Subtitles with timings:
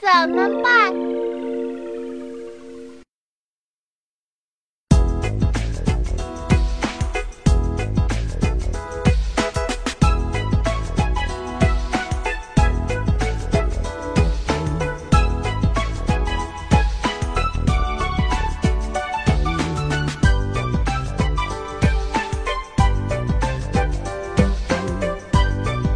[0.00, 0.94] 怎么办？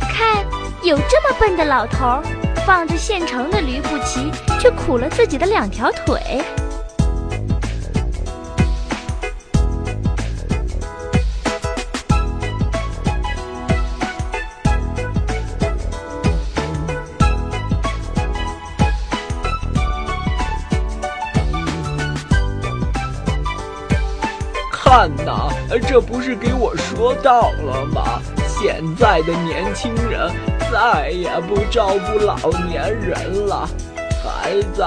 [0.01, 0.45] 看，
[0.83, 2.23] 有这么笨的老头儿，
[2.65, 6.43] 放着现成的驴不骑，却苦了自己的两条腿。
[24.71, 25.49] 看呐，
[25.89, 28.21] 这不是给我说到了吗？
[28.47, 30.31] 现在的年轻人
[30.73, 32.35] 再也不照顾老
[32.67, 33.69] 年人了，
[34.25, 34.83] 孩子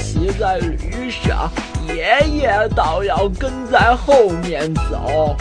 [0.00, 1.50] 骑在驴上，
[1.88, 5.36] 爷爷倒要跟在后面走。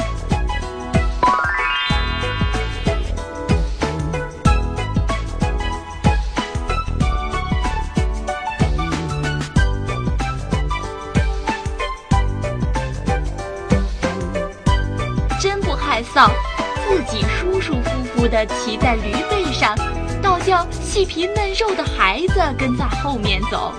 [15.40, 16.32] 真不害臊，
[16.90, 17.93] 自己舒舒服
[18.24, 19.76] 服地骑在驴背上，
[20.22, 23.74] 倒叫细皮嫩肉的孩子跟在后面走。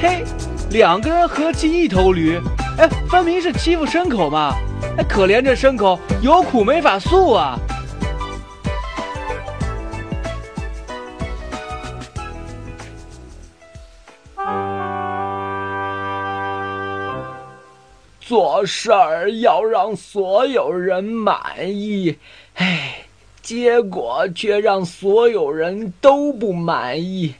[0.00, 0.24] 嘿，
[0.70, 2.40] 两个人合骑一头驴，
[2.78, 4.54] 哎，分明是欺负牲口嘛！
[4.96, 7.58] 哎，可怜这牲口有苦没法诉啊！
[18.28, 22.14] 做事儿要让所有人满意，
[22.56, 23.06] 哎，
[23.40, 27.34] 结果却让所有人都不满意，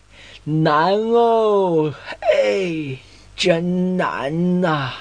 [0.44, 2.96] 难哦，哎，
[3.36, 4.94] 真难呐、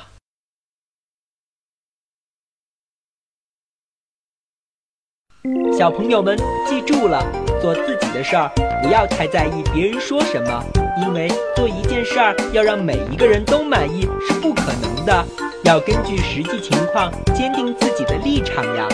[5.72, 6.38] 小朋友们
[6.68, 7.24] 记住了，
[7.62, 8.52] 做自己的事儿，
[8.84, 10.62] 不要太在意别人说什么，
[11.02, 15.25] 因为做一件事儿要让每一个人都满意是不可能的，
[15.68, 18.88] 要根据实际情况坚定自己的立场呀。